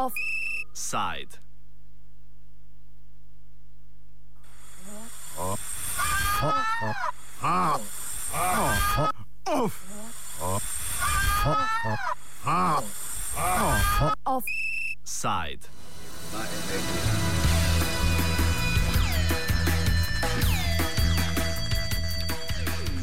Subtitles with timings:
[0.00, 1.36] Offside.
[14.24, 15.68] Offside.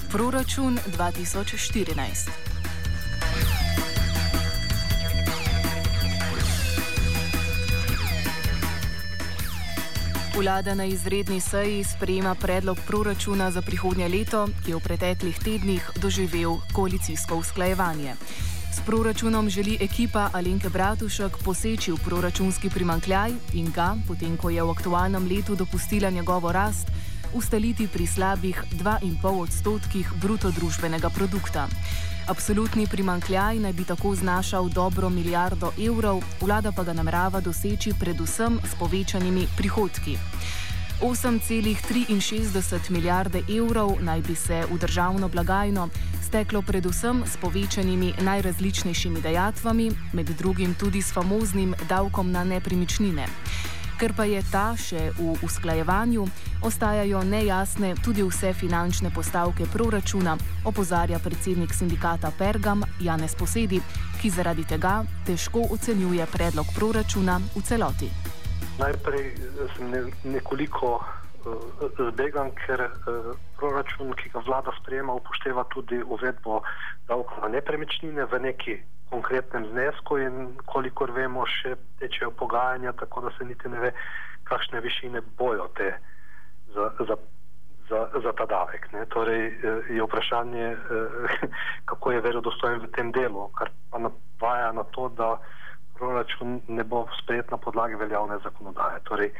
[0.09, 2.46] Proračun 2014.
[10.37, 15.81] Vlada na izredni seji sprejema predlog proračuna za prihodnje leto, ki je v preteklih tednih
[15.97, 18.13] doživel koalicijsko usklajevanje.
[18.69, 24.61] S proračunom želi ekipa Alenke Bratušek poseči v proračunski primankljaj in ga, potem ko je
[24.61, 26.87] v aktualnem letu dopustila njegovo rast,
[27.33, 31.65] ustaliti pri slabih 2,5 odstotkih bruto družbenega produkta.
[32.27, 38.59] Absolutni primankljaj naj bi tako znašal dobro milijardo evrov, vlada pa ga namerava doseči predvsem
[38.71, 40.17] s povečanimi prihodki.
[41.01, 45.89] 8,63 milijarde evrov naj bi se v državno blagajno
[46.27, 53.27] steklo predvsem s povečanimi najrazličnejšimi dejatvami, med drugim tudi s famoznim davkom na nepremičnine.
[53.97, 56.21] Ker pa je ta še v usklajevanju,
[56.61, 60.35] ostajajo nejasne tudi vse finančne postavke proračuna,
[60.69, 63.79] opozarja predsednik sindikata Pergam Janez Posedi,
[64.21, 68.09] ki zaradi tega težko ocenjuje predlog proračuna v celoti.
[68.77, 69.33] Najprej
[69.73, 69.89] sem
[70.29, 76.61] nekoliko uh, zbegan, ker uh, proračun, ki ga vlada sprejema, upošteva tudi uvedbo
[77.09, 78.77] davka na nepremičnine v neki
[79.09, 83.91] konkretnem znesku in kolikor vemo, še tečejo pogajanja, tako da se niti ne ve,
[84.47, 85.91] kakšne višine bojo te
[86.75, 87.15] za, za,
[87.89, 88.91] za, za ta davek.
[88.93, 89.05] Ne.
[89.11, 91.47] Torej eh, je vprašanje, eh,
[91.89, 95.37] kako je verodostojen v tem delu, kar pa navaja na to, da
[95.97, 98.99] proračun ne bo sprejet na podlagi veljavne zakonodaje.
[99.03, 99.31] Torej,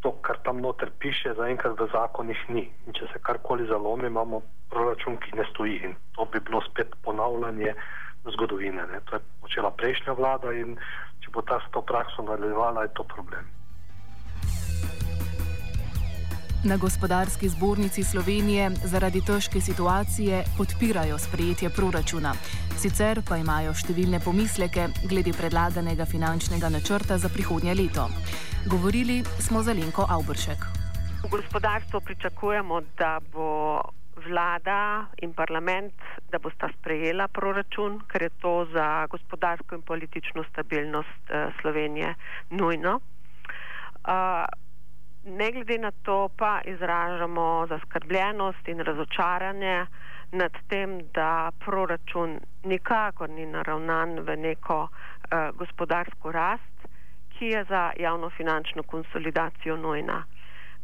[0.00, 2.68] to, kar tam noter piše, zaenkrat v zakonih ni.
[2.86, 5.80] In če se karkoli zalomi, imamo proračun, ki ne stoji.
[5.88, 7.74] In to bi bilo spet ponavljanje
[8.32, 8.86] zgodovine.
[8.92, 9.00] Ne.
[9.04, 10.76] To je počela prejšnja vlada in
[11.20, 13.44] če bo ta s to prakso nadaljevala, je to problem.
[16.64, 22.32] Na gospodarski zbornici Slovenije zaradi težke situacije podpirajo sprejetje proračuna.
[22.74, 28.08] Sicer pa imajo številne pomisleke glede predlaganega finančnega načrta za prihodnje leto.
[28.66, 30.66] Govorili smo za Lenko Aubršek.
[31.22, 33.78] V gospodarstvu pričakujemo, da bo
[34.28, 35.94] vlada in parlament,
[36.30, 42.14] da bosta sprejela proračun, ker je to za gospodarsko in politično stabilnost uh, Slovenije
[42.50, 43.00] nujno.
[44.06, 44.44] Uh,
[45.24, 49.86] ne glede na to pa izražamo zaskrbljenost in razočaranje
[50.32, 56.88] nad tem, da proračun nikakor ni naravnan v neko uh, gospodarsko rast,
[57.38, 60.24] ki je za javnofinančno konsolidacijo nujna.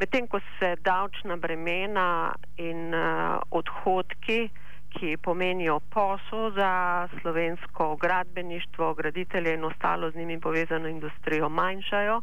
[0.03, 4.49] Medtem ko se davčna bremena in uh, odhodki,
[4.91, 6.73] ki pomenijo posel za
[7.21, 12.21] slovensko gradbeništvo, graditelje in ostalo z njimi povezano industrijo, manjšajo,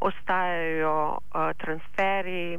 [0.00, 2.58] ostajajo uh, transferi,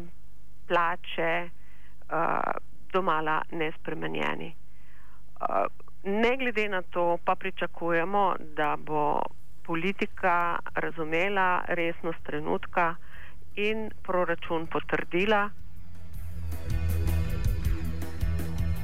[0.68, 2.52] plače uh,
[2.94, 4.56] domala nespremenjeni.
[4.56, 5.66] Uh,
[6.04, 9.22] ne glede na to, pa pričakujemo, da bo
[9.64, 12.96] politika razumela resnost trenutka
[13.58, 15.50] in proračun potrdila.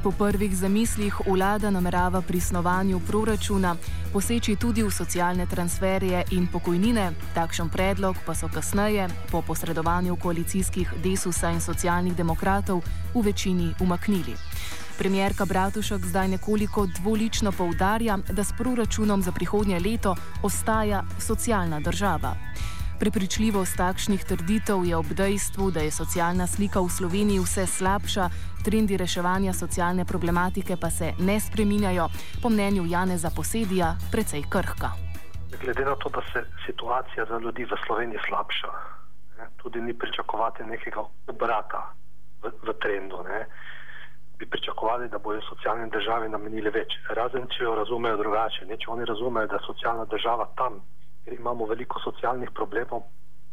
[0.03, 3.75] Po prvih zamislih vlada namerava pri snovanju proračuna
[4.13, 10.91] poseči tudi v socialne transferje in pokojnine, takšen predlog pa so kasneje, po posredovanju koalicijskih
[11.03, 12.83] desusa in socialnih demokratov,
[13.15, 14.35] v večini umaknili.
[14.97, 22.35] Premijerka Bratušek zdaj nekoliko dvolično poudarja, da s proračunom za prihodnje leto ostaja socialna država.
[22.99, 28.29] Prepričljivost takšnih trditev je ob dejstvu, da je socialna slika v Sloveniji vse slabša,
[28.65, 32.07] trendi reševanja socialne problematike pa se ne spreminjajo,
[32.41, 34.93] po mnenju Janeza Posedija, precej krhka.
[35.61, 38.71] Glede na to, da se situacija za ljudi v Sloveniji slabša,
[39.37, 41.93] ne, tudi ni pričakovati nekega obrata
[42.43, 43.23] v, v trendu.
[43.29, 43.47] Ne.
[44.37, 48.65] Bi pričakovali, da bodo socialne države namenili več, razen če jo razumejo drugače.
[48.65, 50.81] Ne, če oni razumejo, da je socialna država tam,
[51.23, 53.03] ker imamo veliko socialnih problemov,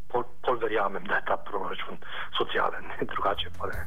[0.09, 1.99] pol, pol verjamem, da je ta proračun
[2.39, 2.85] socialen,
[3.15, 3.87] drugače pa ne.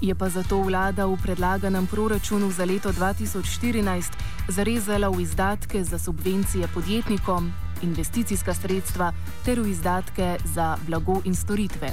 [0.00, 4.12] Je pa zato vlada v predlaganem proračunu za leto 2014
[4.48, 9.12] zarezala v izdatke za subvencije podjetnikom, investicijska sredstva
[9.44, 11.90] ter v izdatke za blago in storitve.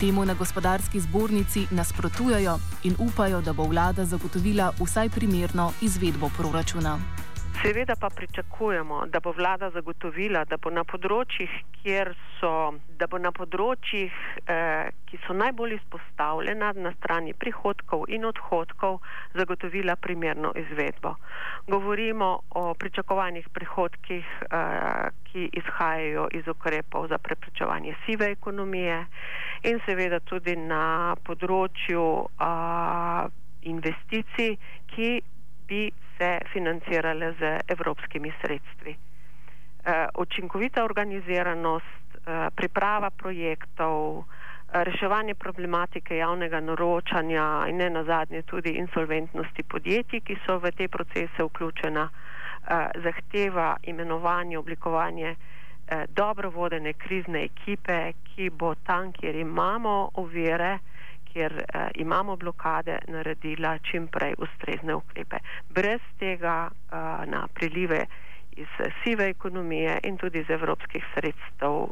[0.00, 6.98] Temu na gospodarski zbornici nasprotujejo in upajo, da bo vlada zagotovila vsaj primerno izvedbo proračuna
[7.62, 11.50] Seveda pa pričakujemo, da bo vlada zagotovila, da bo na področjih,
[12.38, 12.52] so,
[12.96, 14.16] da bo na področjih
[14.48, 19.00] eh, ki so najbolj izpostavljena na strani prihodkov in odhodkov,
[19.36, 21.14] zagotovila primerno izvedbo.
[21.68, 29.04] Govorimo o pričakovanih prihodkih, eh, ki izhajajo iz ukrepov za preprečevanje sive ekonomije
[29.68, 33.24] in seveda tudi na področju eh,
[33.68, 34.56] investicij,
[34.94, 35.10] ki
[35.68, 38.96] bi se financirale z evropskimi sredstvi.
[38.96, 44.24] Uh, učinkovita organiziranost, uh, priprava projektov, uh,
[44.72, 51.42] reševanje problematike javnega naročanja in ne nazadnje tudi insolventnosti podjetij, ki so v te procese
[51.42, 52.08] vključena,
[53.02, 55.34] zahteva imenovanje, oblikovanje
[56.08, 60.78] dobro vodene krizne ekipe, ki bo tam, kjer imamo ovire,
[61.32, 65.36] kjer uh, imamo blokade, naredila čim prej ustrezne ukrepe.
[65.68, 68.06] Brez tega uh, na prilive
[68.52, 68.68] iz
[69.02, 71.90] sive ekonomije in tudi iz evropskih sredstev uh,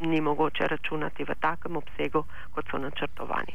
[0.00, 3.54] ni mogoče računati v takem obsegu, kot so načrtovani.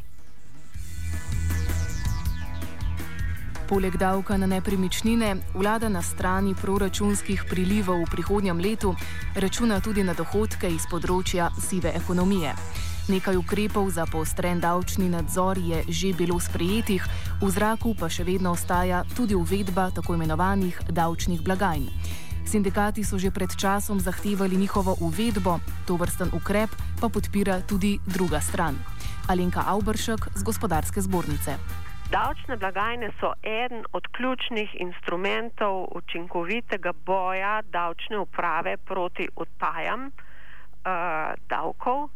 [3.70, 8.96] Poleg davka na nepremičnine, vlada na strani proračunskih prilivov v prihodnjem letu
[9.36, 12.54] računa tudi na dohodke iz področja sive ekonomije.
[13.08, 17.00] Nekaj ukrepov za poostren davčni nadzor je že bilo sprejetih,
[17.40, 21.88] v zraku pa še vedno ostaja tudi uvedba tako imenovanih davčnih blagajn.
[22.44, 26.68] Sindikati so že pred časom zahtevali njihovo uvedbo, to vrsten ukrep
[27.00, 28.76] pa podpira tudi druga stran.
[29.32, 31.56] Alenka Aubršek z gospodarske zbornice.
[32.12, 42.12] Davčne blagajne so eden od ključnih instrumentov učinkovitega boja davčne uprave proti utajam uh, davkov,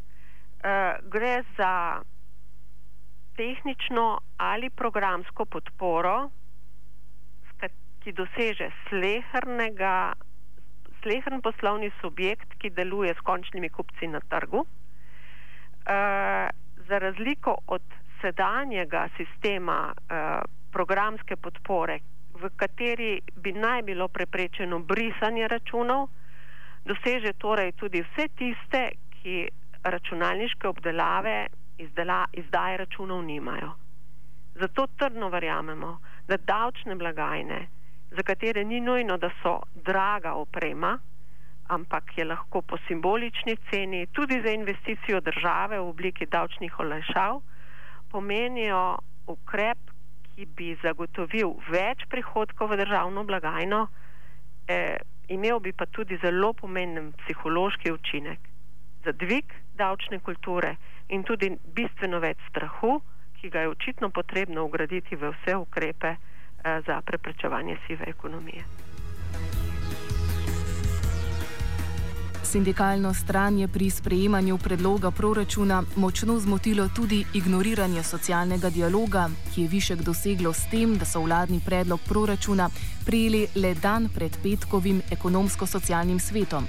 [0.63, 2.02] uh, gre za
[3.36, 6.30] tehnično ali programsko podporo,
[8.02, 10.13] ki doseže slehernega,
[11.02, 14.62] slehern poslovni subjekt, ki deluje s končnimi kupci na trgu.
[14.62, 14.66] Uh,
[16.88, 17.84] za razliko od
[18.22, 20.42] sedanjega sistema uh,
[20.72, 22.00] programske podpore,
[22.34, 26.10] v kateri bi naj bilo preprečeno brisanje računov,
[26.86, 28.81] doseže torej tudi vse tiste,
[29.22, 29.50] ki
[29.83, 31.48] računalniške obdelave,
[31.78, 33.72] izdela, izdaje računov nimajo.
[34.56, 37.68] Zato trdno verjamemo, da davčne blagajne,
[38.12, 40.98] za katere ni nujno, da so draga oprema,
[41.68, 47.42] ampak je lahko po simbolični ceni tudi za investicijo države v obliki davčnih olajšav,
[48.12, 49.77] pomenijo ukrep,
[50.36, 53.88] ki bi zagotovil več prihodkov v državno blagajno,
[54.68, 58.51] eh, imel bi pa tudi zelo pomemben psihološki učinek
[59.06, 59.45] za dvig
[59.81, 60.75] davčne kulture
[61.10, 63.00] in tudi bistveno več strahu,
[63.42, 68.63] ki ga je očitno potrebno ugraditi v vse ukrepe eh, za preprečevanje sive ekonomije.
[72.51, 79.68] Sindikalno stran je pri sprejemanju predloga proračuna močno zmotilo tudi ignoriranje socialnega dialoga, ki je
[79.68, 82.68] višek doseglo s tem, da so vladni predlog proračuna
[83.06, 86.68] prijeli le dan pred petkovim ekonomsko-socialnim svetom.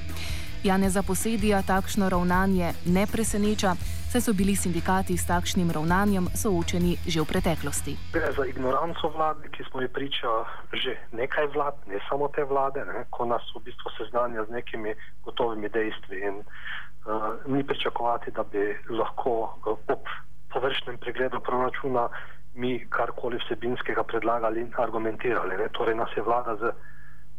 [0.64, 3.74] Janeza Posedija takšno ravnanje ne preseneča,
[4.12, 7.96] saj so bili sindikati s takšnim ravnanjem soočeni že v preteklosti.
[8.14, 10.30] Gre za ignoranco vlade, ki smo ji priča
[10.72, 14.94] že nekaj vlad, ne samo te vlade, ne, ko nas v bistvu seznanja z nekimi
[15.26, 16.22] gotovimi dejstvi.
[16.30, 19.34] In, uh, ni pričakovati, da bi lahko
[19.66, 20.06] uh, ob
[20.54, 22.06] površnem pregledu proračuna
[22.54, 25.58] mi karkoli vsebinskega predlagali in argumentirali.
[25.58, 25.68] Ne.
[25.74, 26.70] Torej nas je vlada z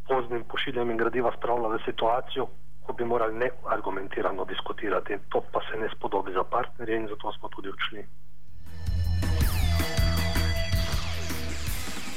[0.08, 2.48] poznim pošiljanjem gradiva spravila v situacijo,
[2.86, 5.18] ko bi morali ne argumentirano diskutirati.
[5.30, 8.06] To pa se ne spodobi za partnerje in zato smo tudi odšli.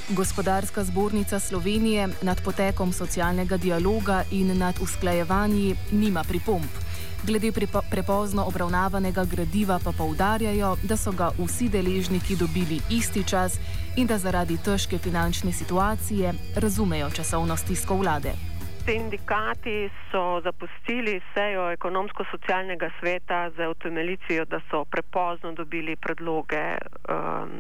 [0.08, 6.70] Gospodarska zbornica Slovenije nad potekom socialnega dialoga in nad usklajevanji nima pripomp.
[7.22, 7.52] Glede
[7.90, 13.58] prepozno obravnavanega gradiva pa poudarjajo, da so ga vsi deležniki dobili isti čas
[13.96, 18.45] in da zaradi težke finančne situacije razumejo časovno stisko vlade.
[18.86, 27.50] Sindikati so zapustili sejo ekonomsko-socialnega sveta z utemeljitvijo, da so prepozno dobili predloge um,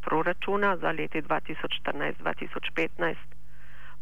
[0.00, 3.14] proračuna za leti 2014-2015.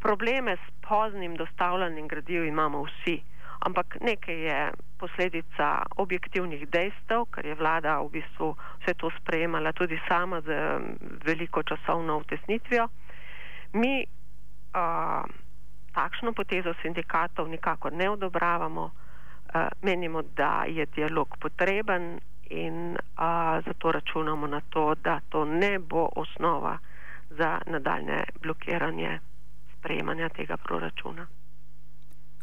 [0.00, 3.22] Probleme s poznim dostavljanjem gradiv imamo vsi,
[3.60, 10.00] ampak nekaj je posledica objektivnih dejstev, ker je vlada v bistvu vse to sprejemala tudi
[10.08, 10.78] sama z
[11.26, 12.88] veliko časovno vtesnitvijo.
[13.72, 15.24] Mi uh,
[15.94, 18.84] takšno potezo sindikatov nikakor ne odobravamo.
[19.48, 25.78] Uh, menimo, da je dialog potreben in uh, zato računamo na to, da to ne
[25.78, 26.78] bo osnova
[27.30, 29.18] za nadaljne blokiranje
[29.78, 31.26] sprejemanja tega proračuna.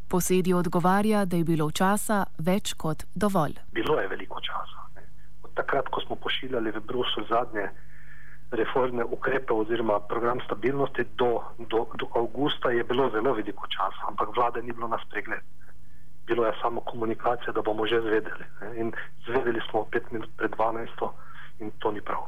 [0.08, 3.56] Posedi odgovarja, da je bilo časa več kot dovolj.
[3.72, 4.86] Bilo je veliko časa.
[4.96, 5.04] Ne.
[5.44, 7.70] Od takrat, ko smo pošiljali v Bruselj zadnje
[8.52, 14.30] reformne ukrepe oziroma program stabilnosti do, do, do avgusta, je bilo zelo veliko časa, ampak
[14.36, 15.42] vlade ni bilo nas pregled.
[16.28, 18.46] Bilo je samo komunikacija, da bomo že zvedeli.
[18.62, 18.80] Ne.
[18.82, 18.94] In
[19.26, 21.10] zvedeli smo pet minut pred 12.
[21.60, 22.24] in to ni prav.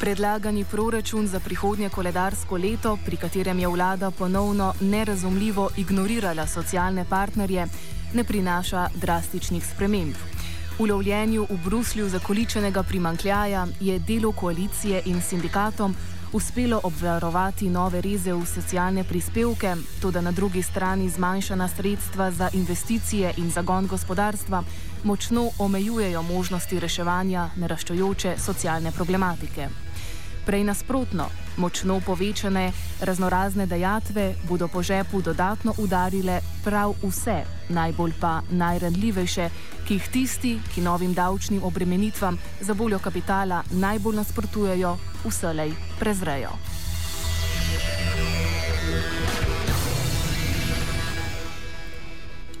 [0.00, 7.66] Predlagani proračun za prihodnje koledarsko leto, pri katerem je vlada ponovno nerazumljivo ignorirala socialne partnerje,
[8.14, 10.41] ne prinaša drastičnih sprememb.
[10.78, 15.94] V lovljenju v Bruslju zakoličenega primankljaja je delo koalicije in sindikatom
[16.32, 23.34] uspelo obvarovati nove reze v socialne prispevke, tudi na drugi strani zmanjšana sredstva za investicije
[23.36, 24.62] in zagon gospodarstva
[25.04, 29.68] močno omejujejo možnosti reševanja naraščajoče socialne problematike.
[30.46, 38.40] Prej nasprotno, močno povečane raznorazne dejatve bodo po žepu dodatno udarile prav vse, najbolj pa
[38.50, 39.48] najranljivejše,
[39.86, 46.50] ki jih tisti, ki novim davčnim obremenitvam za voljo kapitala najbolj nasprotujejo, vselej prezrejo.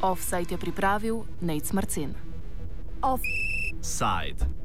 [0.02, 2.14] Offside je pripravil Nate Marcin.
[3.02, 4.61] Offside.